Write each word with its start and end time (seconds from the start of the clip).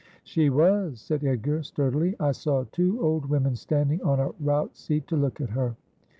'She 0.23 0.49
was,' 0.49 0.99
said 0.99 1.23
Edgar 1.23 1.61
sturdily.' 1.61 2.15
I 2.19 2.31
saw 2.31 2.65
two 2.71 2.99
old 3.03 3.27
women 3.27 3.55
standing 3.55 4.01
on 4.01 4.19
a 4.19 4.31
rout 4.39 4.75
seat 4.75 5.05
to 5.09 5.15
look 5.15 5.39
at 5.39 5.51
her.' 5.51 5.75